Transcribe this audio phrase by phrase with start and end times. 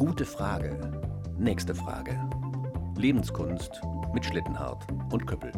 [0.00, 0.80] Gute Frage.
[1.36, 2.18] Nächste Frage.
[2.96, 3.82] Lebenskunst
[4.14, 5.52] mit Schlittenhardt und Köppel.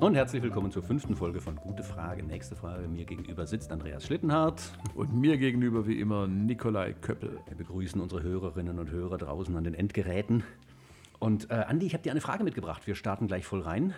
[0.00, 2.22] Und herzlich willkommen zur fünften Folge von Gute Frage.
[2.22, 2.86] Nächste Frage.
[2.86, 4.78] Mir gegenüber sitzt Andreas Schlittenhardt.
[4.94, 7.40] Und mir gegenüber wie immer Nikolai Köppel.
[7.48, 10.44] Wir begrüßen unsere Hörerinnen und Hörer draußen an den Endgeräten.
[11.18, 12.86] Und äh, Andi, ich habe dir eine Frage mitgebracht.
[12.86, 13.94] Wir starten gleich voll rein.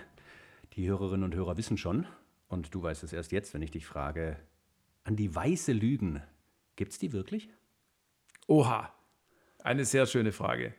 [0.77, 2.07] Die Hörerinnen und Hörer wissen schon,
[2.51, 4.37] und du weißt es erst jetzt, wenn ich dich frage,
[5.05, 6.23] an die weiße Lügen,
[6.77, 7.49] gibt es die wirklich?
[8.49, 8.93] Oha,
[9.61, 10.75] eine sehr schöne Frage.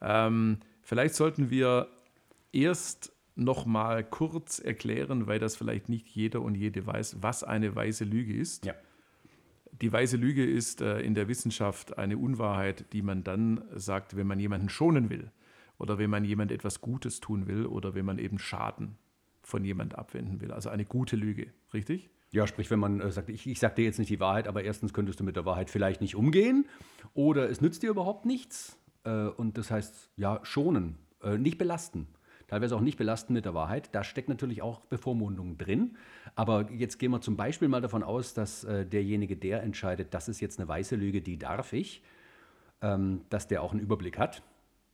[0.00, 1.88] Ähm, vielleicht sollten wir
[2.52, 7.74] erst noch mal kurz erklären, weil das vielleicht nicht jeder und jede weiß, was eine
[7.74, 8.66] weiße Lüge ist.
[8.66, 8.74] Ja.
[9.72, 14.26] Die weiße Lüge ist äh, in der Wissenschaft eine Unwahrheit, die man dann sagt, wenn
[14.26, 15.30] man jemanden schonen will
[15.78, 18.98] oder wenn man jemand etwas Gutes tun will oder wenn man eben Schaden
[19.46, 20.50] von jemand abwenden will.
[20.50, 22.10] Also eine gute Lüge, richtig?
[22.32, 24.64] Ja, sprich, wenn man äh, sagt, ich, ich sage dir jetzt nicht die Wahrheit, aber
[24.64, 26.66] erstens könntest du mit der Wahrheit vielleicht nicht umgehen
[27.14, 28.76] oder es nützt dir überhaupt nichts.
[29.04, 32.08] Äh, und das heißt, ja, schonen, äh, nicht belasten.
[32.48, 33.94] Teilweise auch nicht belasten mit der Wahrheit.
[33.94, 35.96] Da steckt natürlich auch Bevormundung drin.
[36.34, 40.28] Aber jetzt gehen wir zum Beispiel mal davon aus, dass äh, derjenige, der entscheidet, das
[40.28, 42.02] ist jetzt eine weiße Lüge, die darf ich,
[42.82, 44.42] ähm, dass der auch einen Überblick hat.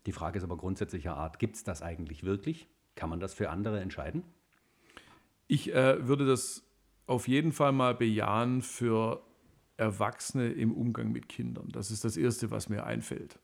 [0.05, 2.69] Die Frage ist aber grundsätzlicher Art, gibt es das eigentlich wirklich?
[2.97, 4.25] Kann man das für andere entscheiden?
[5.53, 6.67] Ich äh, würde das
[7.07, 9.23] auf jeden Fall mal bejahen für
[9.77, 11.69] Erwachsene im Umgang mit Kindern.
[11.73, 13.39] Das ist das Erste, was mir einfällt.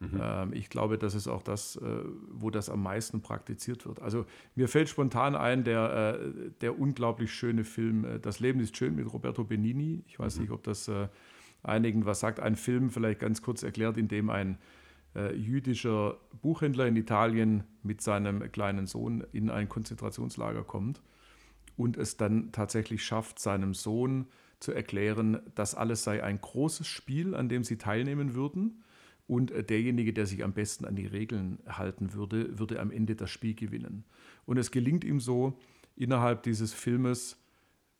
[0.00, 0.20] Mhm.
[0.20, 1.80] Ähm, ich glaube, das ist auch das, äh,
[2.30, 4.02] wo das am meisten praktiziert wird.
[4.02, 8.76] Also mir fällt spontan ein, der, äh, der unglaublich schöne Film äh, Das Leben ist
[8.76, 10.04] schön mit Roberto Benini.
[10.08, 10.42] Ich weiß mhm.
[10.42, 11.08] nicht, ob das äh,
[11.62, 12.38] einigen was sagt.
[12.38, 14.58] Ein Film, vielleicht ganz kurz erklärt, in dem ein
[15.14, 21.00] äh, jüdischer Buchhändler in Italien mit seinem kleinen Sohn in ein Konzentrationslager kommt
[21.76, 24.26] und es dann tatsächlich schafft, seinem Sohn
[24.60, 28.82] zu erklären, das alles sei ein großes Spiel, an dem sie teilnehmen würden.
[29.26, 33.16] Und äh, derjenige, der sich am besten an die Regeln halten würde, würde am Ende
[33.16, 34.04] das Spiel gewinnen.
[34.46, 35.58] Und es gelingt ihm so,
[35.96, 37.36] innerhalb dieses Filmes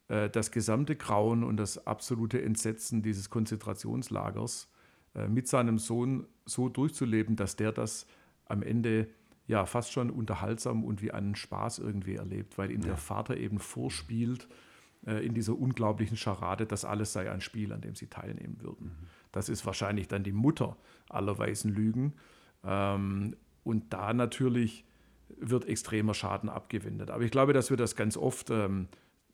[0.08, 4.70] äh, das gesamte Grauen und das absolute Entsetzen dieses Konzentrationslagers
[5.14, 8.06] äh, mit seinem Sohn so durchzuleben, dass der das
[8.44, 9.08] am Ende
[9.46, 12.88] ja fast schon unterhaltsam und wie einen Spaß irgendwie erlebt, weil ihm ja.
[12.88, 14.48] der Vater eben vorspielt
[15.06, 18.86] äh, in dieser unglaublichen Scharade, dass alles sei ein Spiel, an dem sie teilnehmen würden.
[18.86, 19.06] Mhm.
[19.32, 20.76] Das ist wahrscheinlich dann die Mutter
[21.08, 22.14] aller weißen Lügen.
[22.64, 24.84] Ähm, und da natürlich
[25.28, 27.10] wird extremer Schaden abgewendet.
[27.10, 28.88] Aber ich glaube, dass wir das ganz oft ähm,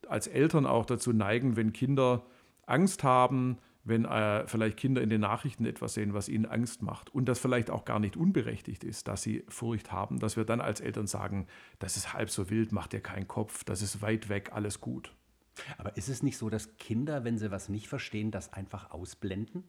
[0.09, 2.25] als Eltern auch dazu neigen, wenn Kinder
[2.67, 7.13] Angst haben, wenn äh, vielleicht Kinder in den Nachrichten etwas sehen, was ihnen Angst macht
[7.15, 10.61] und das vielleicht auch gar nicht unberechtigt ist, dass sie Furcht haben, dass wir dann
[10.61, 11.47] als Eltern sagen,
[11.79, 15.13] das ist halb so wild, macht dir keinen Kopf, das ist weit weg, alles gut.
[15.79, 19.65] Aber ist es nicht so, dass Kinder, wenn sie was nicht verstehen, das einfach ausblenden?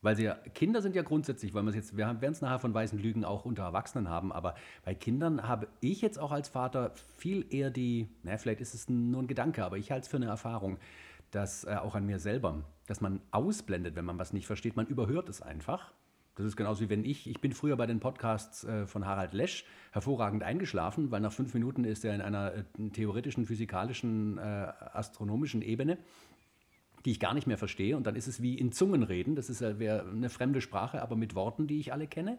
[0.00, 2.72] Weil sie ja, Kinder sind ja grundsätzlich, weil wir jetzt, wir werden es nachher von
[2.72, 6.92] weißen Lügen auch unter Erwachsenen haben, aber bei Kindern habe ich jetzt auch als Vater
[7.16, 10.16] viel eher die, naja, vielleicht ist es nur ein Gedanke, aber ich halte es für
[10.16, 10.78] eine Erfahrung,
[11.30, 14.76] dass äh, auch an mir selber, dass man ausblendet, wenn man was nicht versteht.
[14.76, 15.92] Man überhört es einfach.
[16.38, 19.34] Das ist genauso wie wenn ich, ich bin früher bei den Podcasts äh, von Harald
[19.34, 24.40] Lesch hervorragend eingeschlafen, weil nach fünf Minuten ist er in einer äh, theoretischen, physikalischen, äh,
[24.40, 25.98] astronomischen Ebene,
[27.04, 27.96] die ich gar nicht mehr verstehe.
[27.96, 29.34] Und dann ist es wie in Zungen reden.
[29.34, 32.38] Das ist eine fremde Sprache, aber mit Worten, die ich alle kenne.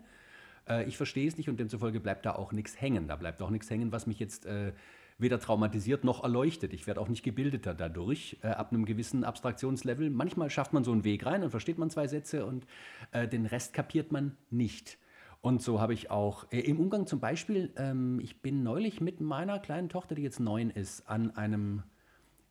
[0.85, 3.07] Ich verstehe es nicht und demzufolge bleibt da auch nichts hängen.
[3.07, 4.45] Da bleibt auch nichts hängen, was mich jetzt
[5.19, 6.73] weder traumatisiert noch erleuchtet.
[6.73, 10.09] Ich werde auch nicht gebildeter dadurch, äh, ab einem gewissen Abstraktionslevel.
[10.09, 12.65] Manchmal schafft man so einen Weg rein, dann versteht man zwei Sätze und
[13.11, 14.97] äh, den Rest kapiert man nicht.
[15.41, 19.21] Und so habe ich auch äh, im Umgang zum Beispiel, ähm, ich bin neulich mit
[19.21, 21.83] meiner kleinen Tochter, die jetzt neun ist, an einem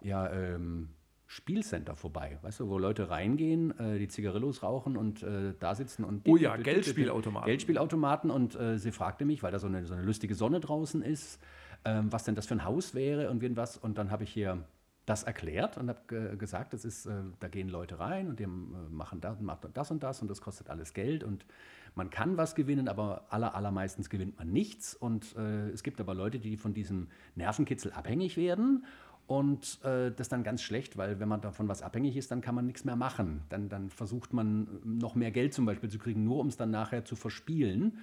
[0.00, 0.90] ja, ähm,
[1.26, 6.04] Spielcenter vorbei, weißt du, wo Leute reingehen, äh, die Zigarillos rauchen und äh, da sitzen
[6.04, 6.26] und.
[6.26, 7.46] Oh ja, Geldspielautomaten.
[7.46, 11.02] Geldspielautomaten und äh, sie fragte mich, weil da so eine, so eine lustige Sonne draußen
[11.02, 11.38] ist,
[11.84, 13.77] ähm, was denn das für ein Haus wäre und was.
[13.77, 14.65] Und dann habe ich hier
[15.07, 18.48] das erklärt und habe gesagt, das ist, äh, da gehen Leute rein und die äh,
[18.91, 21.47] machen das, machen das und das und das kostet alles Geld und
[21.95, 24.95] man kann was gewinnen, aber aller, allermeistens gewinnt man nichts.
[24.95, 28.84] Und äh, es gibt aber Leute, die von diesem Nervenkitzel abhängig werden
[29.27, 32.54] und äh, das dann ganz schlecht, weil wenn man davon was abhängig ist, dann kann
[32.54, 33.42] man nichts mehr machen.
[33.48, 36.71] Dann, dann versucht man noch mehr Geld zum Beispiel zu kriegen, nur um es dann
[36.71, 37.98] nachher zu verspielen.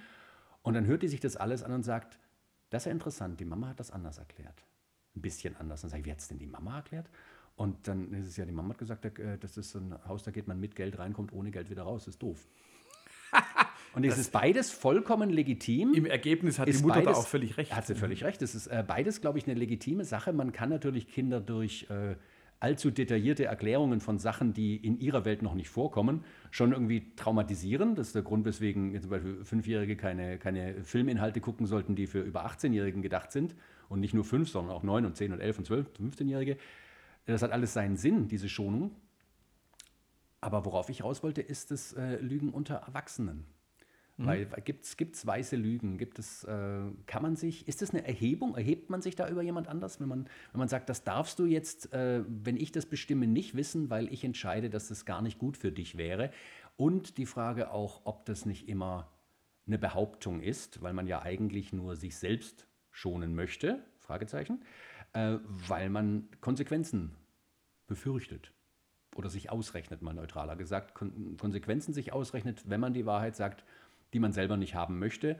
[0.62, 2.18] Und dann hört die sich das alles an und sagt,
[2.76, 4.62] das ist ja interessant, die Mama hat das anders erklärt.
[5.14, 5.80] Ein bisschen anders.
[5.80, 7.08] Dann sage ich, wie hat es denn die Mama erklärt?
[7.56, 10.30] Und dann ist es ja, die Mama hat gesagt, äh, das ist ein Haus, da
[10.30, 12.04] geht man mit Geld rein, kommt ohne Geld wieder raus.
[12.04, 12.46] Das ist doof.
[13.94, 15.94] Und es ist beides vollkommen legitim.
[15.94, 17.74] Im Ergebnis hat die Mutter beides, da auch völlig recht.
[17.74, 18.42] Hat sie völlig recht.
[18.42, 20.34] Es ist äh, beides, glaube ich, eine legitime Sache.
[20.34, 22.16] Man kann natürlich Kinder durch äh,
[22.60, 27.94] allzu detaillierte Erklärungen von Sachen, die in ihrer Welt noch nicht vorkommen, schon irgendwie traumatisieren.
[27.94, 32.20] Das ist der Grund, weswegen zum Beispiel Fünfjährige keine, keine Filminhalte gucken sollten, die für
[32.20, 33.54] über 18-Jährigen gedacht sind
[33.88, 36.56] und nicht nur fünf, sondern auch neun und zehn und elf und zwölf, 15-Jährige.
[37.26, 38.92] Das hat alles seinen Sinn, diese Schonung.
[40.40, 43.44] Aber worauf ich raus wollte, ist das äh, Lügen unter Erwachsenen.
[44.18, 44.26] Mhm.
[44.26, 45.98] Weil gibt es weiße Lügen?
[45.98, 48.54] Gibt es, äh, kann man sich, ist das eine Erhebung?
[48.54, 51.44] Erhebt man sich da über jemand anders, wenn man, wenn man sagt, das darfst du
[51.44, 55.38] jetzt, äh, wenn ich das bestimme, nicht wissen, weil ich entscheide, dass das gar nicht
[55.38, 56.30] gut für dich wäre?
[56.76, 59.10] Und die Frage auch, ob das nicht immer
[59.66, 64.64] eine Behauptung ist, weil man ja eigentlich nur sich selbst schonen möchte, Fragezeichen,
[65.12, 67.14] äh, weil man Konsequenzen
[67.86, 68.52] befürchtet
[69.16, 73.64] oder sich ausrechnet, mal neutraler gesagt, Kon Konsequenzen sich ausrechnet, wenn man die Wahrheit sagt,
[74.12, 75.38] die man selber nicht haben möchte.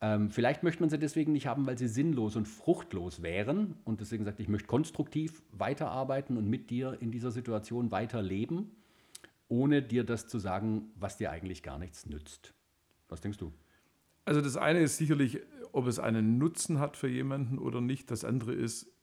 [0.00, 4.00] Ähm, vielleicht möchte man sie deswegen nicht haben, weil sie sinnlos und fruchtlos wären und
[4.00, 8.70] deswegen sagt, ich möchte konstruktiv weiterarbeiten und mit dir in dieser Situation weiterleben,
[9.48, 12.54] ohne dir das zu sagen, was dir eigentlich gar nichts nützt.
[13.08, 13.52] Was denkst du?
[14.24, 15.40] Also das eine ist sicherlich,
[15.72, 18.10] ob es einen Nutzen hat für jemanden oder nicht.
[18.10, 18.93] Das andere ist,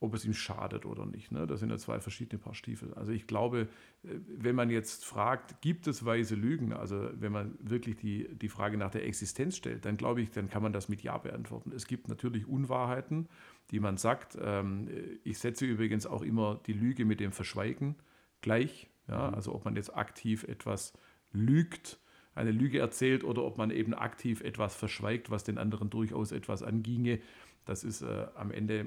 [0.00, 1.32] ob es ihm schadet oder nicht.
[1.32, 1.46] Ne?
[1.46, 2.94] Das sind ja zwei verschiedene Paar Stiefel.
[2.94, 3.68] Also ich glaube,
[4.04, 8.48] äh, wenn man jetzt fragt, gibt es weise Lügen, also wenn man wirklich die, die
[8.48, 11.72] Frage nach der Existenz stellt, dann glaube ich, dann kann man das mit Ja beantworten.
[11.74, 13.28] Es gibt natürlich Unwahrheiten,
[13.70, 14.38] die man sagt.
[14.40, 14.88] Ähm,
[15.24, 17.96] ich setze übrigens auch immer die Lüge mit dem Verschweigen
[18.40, 18.88] gleich.
[19.08, 19.28] Ja?
[19.28, 19.34] Mhm.
[19.34, 20.92] Also ob man jetzt aktiv etwas
[21.32, 21.98] lügt,
[22.34, 26.62] eine Lüge erzählt oder ob man eben aktiv etwas verschweigt, was den anderen durchaus etwas
[26.62, 27.18] anginge.
[27.64, 28.86] Das ist äh, am Ende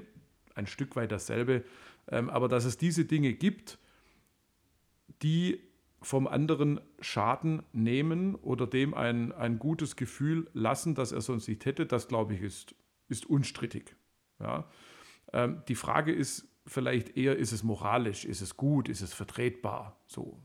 [0.54, 1.64] ein Stück weit dasselbe.
[2.08, 3.78] Ähm, aber dass es diese Dinge gibt,
[5.22, 5.60] die
[6.00, 11.64] vom anderen Schaden nehmen oder dem ein, ein gutes Gefühl lassen, das er sonst nicht
[11.64, 12.74] hätte, das glaube ich ist,
[13.08, 13.94] ist unstrittig.
[14.40, 14.68] Ja?
[15.32, 19.96] Ähm, die Frage ist vielleicht eher, ist es moralisch, ist es gut, ist es vertretbar?
[20.06, 20.40] So.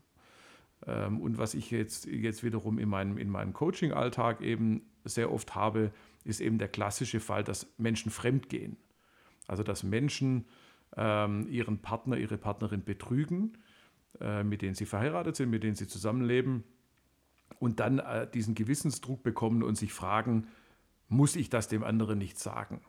[0.86, 5.54] Ähm, und was ich jetzt, jetzt wiederum in meinem, in meinem Coaching-Alltag eben sehr oft
[5.54, 5.92] habe,
[6.24, 8.76] ist eben der klassische Fall, dass Menschen fremdgehen.
[9.48, 10.44] Also dass Menschen
[10.96, 13.58] ähm, ihren Partner, ihre Partnerin betrügen,
[14.20, 16.64] äh, mit denen sie verheiratet sind, mit denen sie zusammenleben
[17.58, 20.46] und dann äh, diesen Gewissensdruck bekommen und sich fragen,
[21.08, 22.80] muss ich das dem anderen nicht sagen?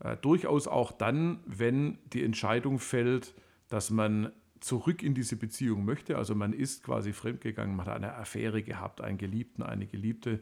[0.00, 3.34] Äh, durchaus auch dann, wenn die Entscheidung fällt,
[3.68, 6.16] dass man zurück in diese Beziehung möchte.
[6.16, 10.40] Also man ist quasi fremdgegangen, man hat eine Affäre gehabt, einen Geliebten, eine Geliebte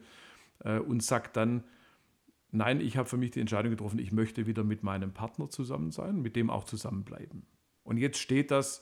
[0.59, 1.63] äh, und sagt dann,
[2.55, 5.91] Nein, ich habe für mich die Entscheidung getroffen, ich möchte wieder mit meinem Partner zusammen
[5.91, 7.45] sein, mit dem auch zusammenbleiben.
[7.83, 8.81] Und jetzt steht das,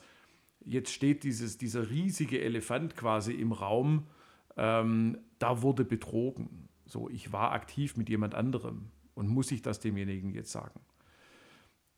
[0.64, 4.06] jetzt steht dieses, dieser riesige Elefant quasi im Raum,
[4.58, 6.70] ähm, da wurde betrogen.
[6.86, 10.80] So, ich war aktiv mit jemand anderem und muss ich das demjenigen jetzt sagen?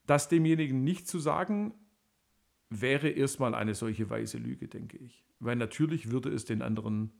[0.06, 1.74] Das demjenigen nicht zu sagen,
[2.70, 5.26] wäre erstmal eine solche weise Lüge, denke ich.
[5.40, 7.12] Weil natürlich würde es den anderen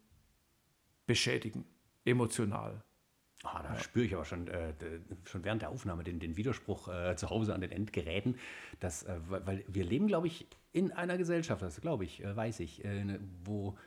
[1.08, 1.66] beschädigen,
[2.06, 2.86] emotional.
[3.46, 4.74] Ah, da spüre ich aber schon, äh,
[5.26, 8.38] schon während der Aufnahme den, den Widerspruch äh, zu Hause an den Endgeräten,
[8.80, 12.60] dass, äh, weil wir leben, glaube ich, in einer Gesellschaft, das glaube ich, äh, weiß
[12.62, 13.78] ich, äh, ne, wo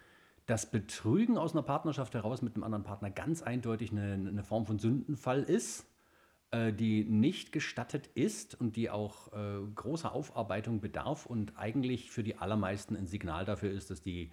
[0.47, 4.65] das Betrügen aus einer Partnerschaft heraus mit einem anderen Partner ganz eindeutig eine, eine Form
[4.65, 5.87] von Sündenfall ist,
[6.53, 9.33] äh, die nicht gestattet ist und die auch
[9.75, 14.31] großer Aufarbeitung bedarf und eigentlich für die allermeisten ein Signal dafür ist, dass die,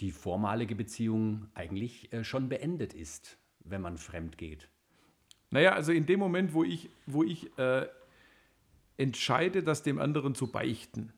[0.00, 3.38] die vormalige Beziehung eigentlich schon beendet ist
[3.70, 4.68] wenn man fremd geht?
[5.50, 7.86] Naja, also in dem Moment, wo ich, wo ich äh,
[8.96, 11.12] entscheide, das dem anderen zu beichten,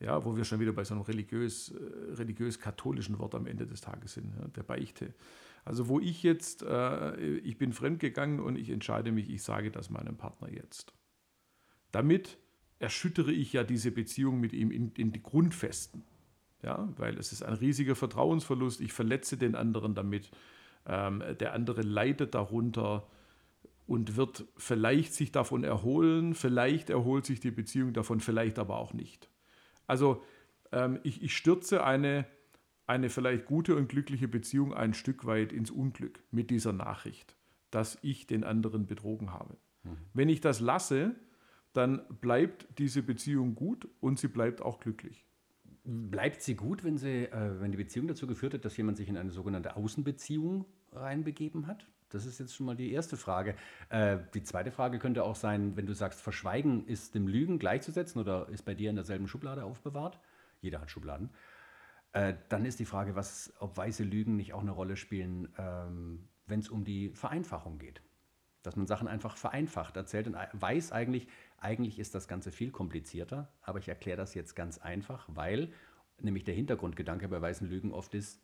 [0.00, 3.80] ja, wo wir schon wieder bei so einem religiös, äh, religiös-katholischen Wort am Ende des
[3.80, 5.14] Tages sind, ja, der Beichte.
[5.64, 9.90] Also wo ich jetzt, äh, ich bin fremdgegangen und ich entscheide mich, ich sage das
[9.90, 10.92] meinem Partner jetzt.
[11.92, 12.38] Damit
[12.78, 16.04] erschüttere ich ja diese Beziehung mit ihm in, in die Grundfesten.
[16.62, 20.30] Ja, weil es ist ein riesiger Vertrauensverlust, ich verletze den anderen damit
[20.86, 23.06] ähm, der andere leidet darunter
[23.86, 28.92] und wird vielleicht sich davon erholen, vielleicht erholt sich die Beziehung davon, vielleicht aber auch
[28.92, 29.30] nicht.
[29.86, 30.22] Also
[30.72, 32.26] ähm, ich, ich stürze eine,
[32.86, 37.34] eine vielleicht gute und glückliche Beziehung ein Stück weit ins Unglück mit dieser Nachricht,
[37.70, 39.56] dass ich den anderen betrogen habe.
[39.84, 39.96] Mhm.
[40.12, 41.14] Wenn ich das lasse,
[41.72, 45.27] dann bleibt diese Beziehung gut und sie bleibt auch glücklich.
[45.90, 49.08] Bleibt sie gut, wenn, sie, äh, wenn die Beziehung dazu geführt hat, dass jemand sich
[49.08, 51.86] in eine sogenannte Außenbeziehung reinbegeben hat?
[52.10, 53.54] Das ist jetzt schon mal die erste Frage.
[53.88, 58.20] Äh, die zweite Frage könnte auch sein, wenn du sagst, Verschweigen ist dem Lügen gleichzusetzen
[58.20, 60.18] oder ist bei dir in derselben Schublade aufbewahrt.
[60.60, 61.30] Jeder hat Schubladen.
[62.12, 66.28] Äh, dann ist die Frage, was, ob weiße Lügen nicht auch eine Rolle spielen, ähm,
[66.46, 68.02] wenn es um die Vereinfachung geht.
[68.68, 73.48] Dass man Sachen einfach vereinfacht erzählt und weiß eigentlich, eigentlich ist das Ganze viel komplizierter,
[73.62, 75.72] aber ich erkläre das jetzt ganz einfach, weil
[76.20, 78.42] nämlich der Hintergrundgedanke bei weißen Lügen oft ist,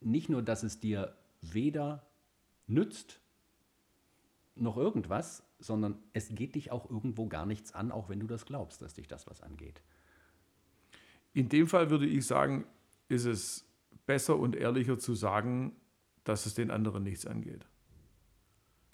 [0.00, 2.06] nicht nur, dass es dir weder
[2.66, 3.22] nützt
[4.56, 8.44] noch irgendwas, sondern es geht dich auch irgendwo gar nichts an, auch wenn du das
[8.44, 9.80] glaubst, dass dich das was angeht.
[11.32, 12.66] In dem Fall würde ich sagen,
[13.08, 13.66] ist es
[14.04, 15.74] besser und ehrlicher zu sagen,
[16.24, 17.69] dass es den anderen nichts angeht.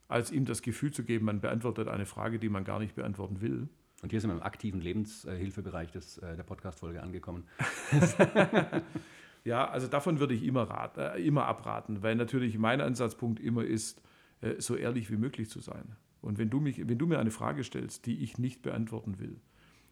[0.09, 3.41] Als ihm das Gefühl zu geben, man beantwortet eine Frage, die man gar nicht beantworten
[3.41, 3.69] will.
[4.03, 7.45] Und hier sind wir im aktiven Lebenshilfebereich des, äh, der Podcast-Folge angekommen.
[9.45, 13.65] ja, also davon würde ich immer, rat, äh, immer abraten, weil natürlich mein Ansatzpunkt immer
[13.65, 14.03] ist,
[14.43, 15.97] äh, so ehrlich wie möglich zu sein.
[16.21, 19.41] Und wenn du, mich, wenn du mir eine Frage stellst, die ich nicht beantworten will,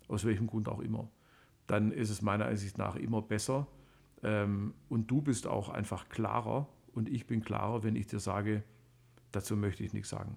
[0.09, 1.11] aus welchem Grund auch immer,
[1.67, 3.67] dann ist es meiner Ansicht nach immer besser.
[4.23, 8.63] Ähm, und du bist auch einfach klarer und ich bin klarer, wenn ich dir sage,
[9.35, 10.37] dazu möchte ich nichts sagen.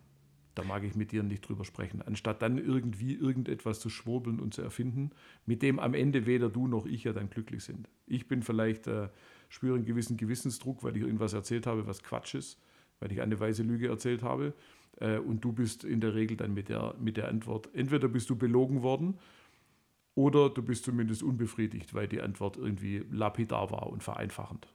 [0.56, 2.02] Da mag ich mit dir nicht drüber sprechen.
[2.02, 5.12] Anstatt dann irgendwie irgendetwas zu schwurbeln und zu erfinden,
[5.46, 7.88] mit dem am Ende weder du noch ich ja dann glücklich sind.
[8.08, 9.10] Ich bin vielleicht, äh,
[9.50, 12.60] spüre einen gewissen Gewissensdruck, weil ich irgendwas erzählt habe, was Quatsch ist,
[13.00, 14.56] weil ich eine weise Lüge erzählt habe.
[15.00, 18.30] Äh, und du bist in der Regel dann mit der, mit der Antwort, entweder bist
[18.32, 19.20] du belogen worden
[20.16, 24.68] oder du bist zumindest unbefriedigt, weil die Antwort irgendwie lapidar war und vereinfachend.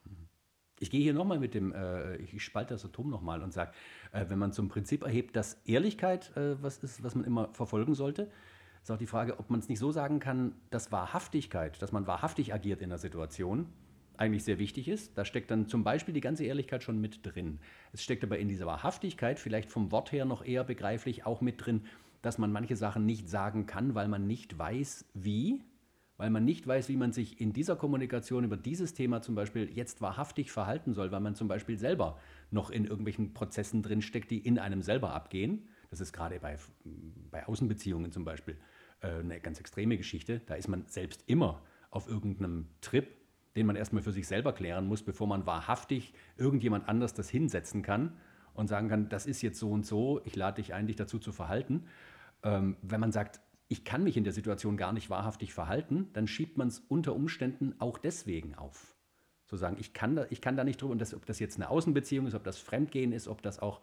[0.83, 3.71] Ich gehe hier nochmal mit dem, äh, ich spalte das Atom nochmal und sage,
[4.11, 7.95] äh, wenn man zum Prinzip erhebt, dass Ehrlichkeit äh, was ist, was man immer verfolgen
[7.95, 8.29] sollte,
[8.83, 12.09] ist auch die Frage, ob man es nicht so sagen kann, dass Wahrhaftigkeit, dass man
[12.09, 13.69] wahrhaftig agiert in der Situation,
[14.17, 15.17] eigentlich sehr wichtig ist.
[15.17, 17.61] Da steckt dann zum Beispiel die ganze Ehrlichkeit schon mit drin.
[17.93, 21.65] Es steckt aber in dieser Wahrhaftigkeit, vielleicht vom Wort her noch eher begreiflich, auch mit
[21.65, 21.83] drin,
[22.23, 25.63] dass man manche Sachen nicht sagen kann, weil man nicht weiß, wie,
[26.23, 29.69] weil man nicht weiß, wie man sich in dieser Kommunikation über dieses Thema zum Beispiel
[29.75, 32.17] jetzt wahrhaftig verhalten soll, weil man zum Beispiel selber
[32.53, 35.67] noch in irgendwelchen Prozessen drinsteckt, die in einem selber abgehen.
[35.91, 36.59] Das ist gerade bei,
[37.33, 38.57] bei Außenbeziehungen zum Beispiel
[39.01, 40.41] äh, eine ganz extreme Geschichte.
[40.47, 41.61] Da ist man selbst immer
[41.91, 43.09] auf irgendeinem Trip,
[43.57, 47.83] den man erstmal für sich selber klären muss, bevor man wahrhaftig irgendjemand anders das hinsetzen
[47.83, 48.17] kann
[48.55, 51.19] und sagen kann, das ist jetzt so und so, ich lade dich ein, dich dazu
[51.19, 51.83] zu verhalten
[52.45, 53.41] ähm, wenn man sagt,
[53.73, 57.15] ich kann mich in der Situation gar nicht wahrhaftig verhalten, dann schiebt man es unter
[57.15, 58.95] Umständen auch deswegen auf.
[59.47, 61.57] Zu sagen, ich kann da, ich kann da nicht drüber, und das, ob das jetzt
[61.57, 63.81] eine Außenbeziehung ist, ob das Fremdgehen ist, ob das auch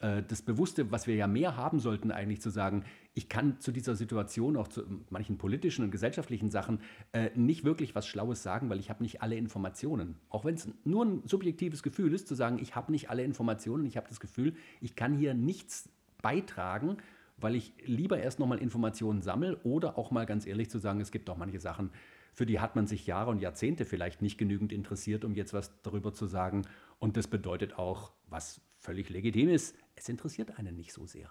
[0.00, 3.72] äh, das Bewusste, was wir ja mehr haben sollten, eigentlich zu sagen, ich kann zu
[3.72, 6.78] dieser Situation, auch zu manchen politischen und gesellschaftlichen Sachen,
[7.10, 10.14] äh, nicht wirklich was Schlaues sagen, weil ich habe nicht alle Informationen.
[10.28, 13.84] Auch wenn es nur ein subjektives Gefühl ist, zu sagen, ich habe nicht alle Informationen,
[13.84, 15.88] ich habe das Gefühl, ich kann hier nichts
[16.22, 16.98] beitragen,
[17.44, 21.12] weil ich lieber erst nochmal Informationen sammle oder auch mal ganz ehrlich zu sagen, es
[21.12, 21.90] gibt auch manche Sachen,
[22.32, 25.82] für die hat man sich Jahre und Jahrzehnte vielleicht nicht genügend interessiert, um jetzt was
[25.82, 26.62] darüber zu sagen.
[26.98, 31.30] Und das bedeutet auch, was völlig legitim ist, es interessiert einen nicht so sehr.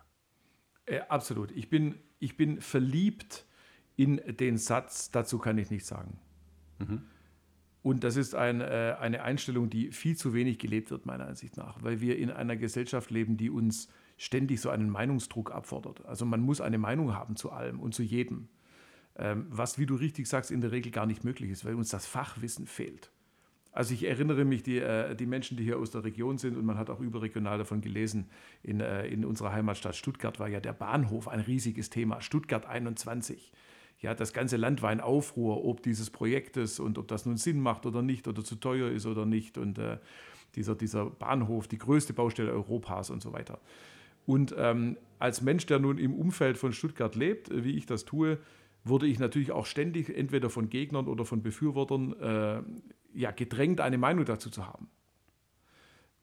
[0.85, 1.49] Äh, absolut.
[1.51, 3.47] Ich bin, ich bin verliebt
[3.95, 6.19] in den Satz, dazu kann ich nichts sagen.
[6.77, 7.01] Mhm.
[7.81, 11.57] Und das ist ein, äh, eine Einstellung, die viel zu wenig gelebt wird, meiner Ansicht
[11.57, 13.89] nach, weil wir in einer Gesellschaft leben, die uns
[14.23, 16.05] ständig so einen Meinungsdruck abfordert.
[16.05, 18.47] Also man muss eine Meinung haben zu allem und zu jedem.
[19.17, 21.89] Ähm, was, wie du richtig sagst, in der Regel gar nicht möglich ist, weil uns
[21.89, 23.11] das Fachwissen fehlt.
[23.73, 26.65] Also ich erinnere mich, die, äh, die Menschen, die hier aus der Region sind, und
[26.65, 28.29] man hat auch überregional davon gelesen,
[28.61, 33.51] in, äh, in unserer Heimatstadt Stuttgart war ja der Bahnhof ein riesiges Thema, Stuttgart 21.
[33.99, 37.59] Ja, das ganze Land war in Aufruhr, ob dieses Projektes und ob das nun Sinn
[37.59, 39.57] macht oder nicht oder zu teuer ist oder nicht.
[39.57, 39.97] Und äh,
[40.55, 43.59] dieser, dieser Bahnhof, die größte Baustelle Europas und so weiter.
[44.25, 48.05] Und ähm, als Mensch, der nun im Umfeld von Stuttgart lebt, äh, wie ich das
[48.05, 48.39] tue,
[48.83, 52.61] wurde ich natürlich auch ständig entweder von Gegnern oder von Befürwortern äh,
[53.13, 54.89] ja, gedrängt, eine Meinung dazu zu haben.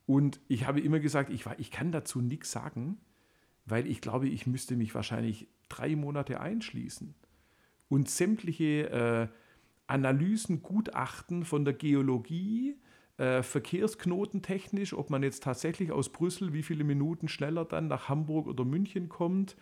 [0.06, 2.98] Und ich habe immer gesagt, ich, ich kann dazu nichts sagen,
[3.64, 7.14] weil ich glaube, ich müsste mich wahrscheinlich drei Monate einschließen
[7.88, 9.28] und sämtliche äh,
[9.86, 12.76] Analysen, Gutachten von der Geologie,
[13.20, 18.46] äh, verkehrsknotentechnisch, ob man jetzt tatsächlich aus Brüssel wie viele Minuten schneller dann nach Hamburg
[18.46, 19.56] oder München kommt,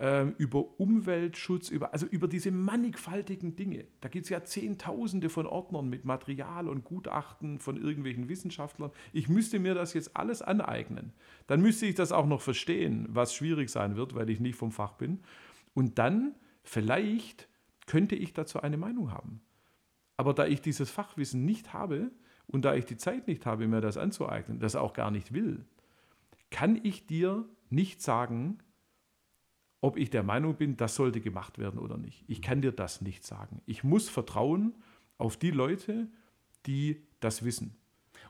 [0.00, 3.84] äh, über Umweltschutz, über, also über diese mannigfaltigen Dinge.
[4.00, 8.90] Da gibt es ja Zehntausende von Ordnern mit Material und Gutachten von irgendwelchen Wissenschaftlern.
[9.12, 11.12] Ich müsste mir das jetzt alles aneignen.
[11.46, 14.72] Dann müsste ich das auch noch verstehen, was schwierig sein wird, weil ich nicht vom
[14.72, 15.20] Fach bin.
[15.72, 17.48] Und dann vielleicht
[17.86, 19.40] könnte ich dazu eine Meinung haben.
[20.16, 22.10] Aber da ich dieses Fachwissen nicht habe,
[22.46, 25.64] und da ich die Zeit nicht habe, mir das anzueignen, das auch gar nicht will,
[26.50, 28.58] kann ich dir nicht sagen,
[29.80, 32.24] ob ich der Meinung bin, das sollte gemacht werden oder nicht.
[32.26, 33.60] Ich kann dir das nicht sagen.
[33.66, 34.74] Ich muss vertrauen
[35.18, 36.08] auf die Leute,
[36.64, 37.76] die das wissen.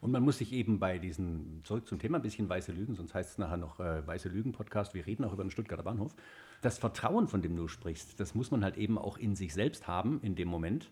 [0.01, 3.15] Und man muss sich eben bei diesen, zurück zum Thema, ein bisschen weiße Lügen, sonst
[3.15, 6.15] heißt es nachher noch äh, weiße Lügen-Podcast, wir reden auch über den Stuttgarter Bahnhof.
[6.61, 9.87] Das Vertrauen, von dem du sprichst, das muss man halt eben auch in sich selbst
[9.87, 10.91] haben in dem Moment.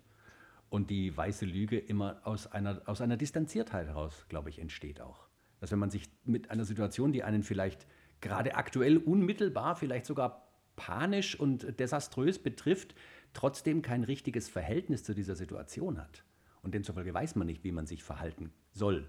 [0.73, 5.29] Und die weiße Lüge immer aus einer, aus einer Distanziertheit heraus, glaube ich, entsteht auch.
[5.61, 7.87] Dass wenn man sich mit einer Situation, die einen vielleicht
[8.23, 12.95] gerade aktuell unmittelbar, vielleicht sogar panisch und desaströs betrifft,
[13.35, 16.25] trotzdem kein richtiges Verhältnis zu dieser Situation hat.
[16.63, 19.07] Und demzufolge weiß man nicht, wie man sich verhalten soll.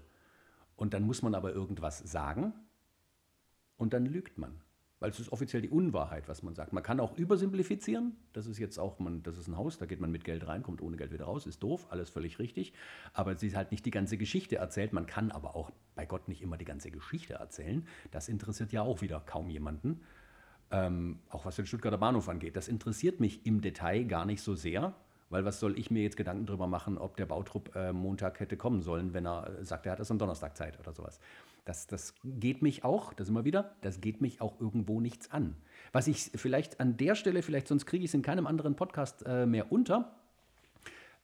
[0.76, 2.52] Und dann muss man aber irgendwas sagen
[3.78, 4.60] und dann lügt man.
[5.00, 6.72] Weil es ist offiziell die Unwahrheit, was man sagt.
[6.72, 8.16] Man kann auch übersimplifizieren.
[8.32, 10.62] Das ist jetzt auch, man, das ist ein Haus, da geht man mit Geld rein,
[10.62, 12.72] kommt ohne Geld wieder raus, ist doof, alles völlig richtig.
[13.12, 14.92] Aber sie ist halt nicht die ganze Geschichte erzählt.
[14.92, 17.86] Man kann aber auch bei Gott nicht immer die ganze Geschichte erzählen.
[18.12, 20.00] Das interessiert ja auch wieder kaum jemanden.
[20.70, 22.56] Ähm, auch was den Stuttgarter Bahnhof angeht.
[22.56, 24.94] Das interessiert mich im Detail gar nicht so sehr,
[25.34, 28.56] weil was soll ich mir jetzt Gedanken darüber machen, ob der Bautrupp äh, Montag hätte
[28.56, 31.18] kommen sollen, wenn er äh, sagt, er hat es am Donnerstag Zeit oder sowas.
[31.64, 35.56] Das, das geht mich auch, das immer wieder, das geht mich auch irgendwo nichts an.
[35.90, 39.26] Was ich vielleicht an der Stelle, vielleicht sonst kriege ich es in keinem anderen Podcast
[39.26, 40.14] äh, mehr unter,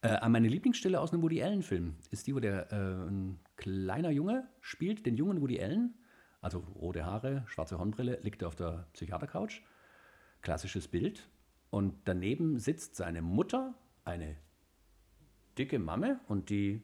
[0.03, 4.49] äh, meine Lieblingsstelle aus einem Woody Allen-Film ist die, wo der äh, ein kleiner Junge
[4.61, 5.95] spielt, den jungen Woody Allen,
[6.41, 9.63] also rote Haare, schwarze Hornbrille, liegt er auf der Psychiatercouch.
[10.43, 11.29] Klassisches Bild.
[11.71, 13.75] Und daneben sitzt seine Mutter,
[14.05, 14.37] eine
[15.59, 16.83] dicke Mamme, und die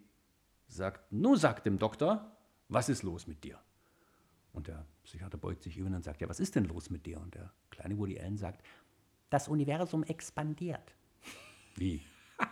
[0.68, 2.36] sagt, nun sagt dem Doktor,
[2.68, 3.58] was ist los mit dir?
[4.52, 7.20] Und der Psychiater beugt sich über und sagt, ja, was ist denn los mit dir?
[7.20, 8.64] Und der kleine Woody Allen sagt,
[9.30, 10.94] das Universum expandiert.
[11.76, 12.02] Wie?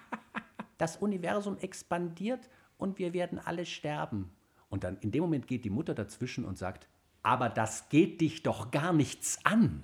[0.76, 4.32] Das Universum expandiert und wir werden alle sterben.
[4.68, 6.88] Und dann in dem Moment geht die Mutter dazwischen und sagt,
[7.22, 9.82] aber das geht dich doch gar nichts an.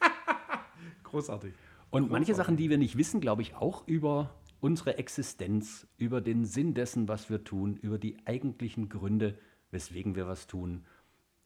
[1.04, 1.54] Großartig.
[1.94, 6.44] Und manche Sachen, die wir nicht wissen, glaube ich auch über unsere Existenz, über den
[6.44, 9.38] Sinn dessen, was wir tun, über die eigentlichen Gründe,
[9.70, 10.86] weswegen wir was tun.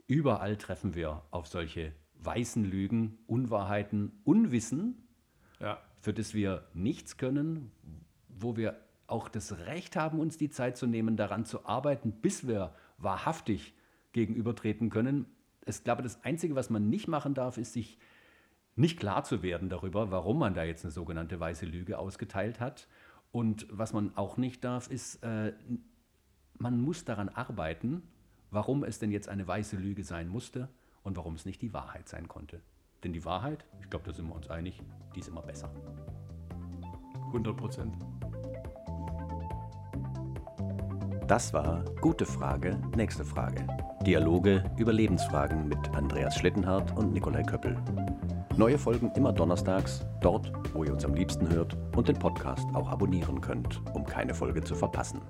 [0.06, 5.06] Überall treffen wir auf solche weißen Lügen, Unwahrheiten, Unwissen,
[5.60, 5.82] ja.
[6.00, 7.70] für das wir nichts können,
[8.30, 12.48] wo wir auch das Recht haben, uns die Zeit zu nehmen, daran zu arbeiten, bis
[12.48, 13.74] wir wahrhaftig
[14.12, 15.26] gegenübertreten können.
[15.66, 17.98] Ich glaube, das Einzige, was man nicht machen darf, ist sich
[18.78, 22.88] nicht klar zu werden darüber, warum man da jetzt eine sogenannte weiße Lüge ausgeteilt hat
[23.32, 25.52] und was man auch nicht darf, ist, äh,
[26.58, 28.02] man muss daran arbeiten,
[28.50, 30.68] warum es denn jetzt eine weiße Lüge sein musste
[31.02, 32.60] und warum es nicht die Wahrheit sein konnte.
[33.04, 34.80] Denn die Wahrheit, ich glaube, da sind wir uns einig,
[35.14, 35.70] die ist immer besser.
[37.26, 37.94] 100 Prozent.
[41.26, 43.66] Das war Gute Frage, nächste Frage.
[44.06, 47.76] Dialoge über Lebensfragen mit Andreas Schlittenhardt und Nikolai Köppel.
[48.58, 52.88] Neue Folgen immer donnerstags, dort, wo ihr uns am liebsten hört und den Podcast auch
[52.88, 55.20] abonnieren könnt, um keine Folge zu verpassen.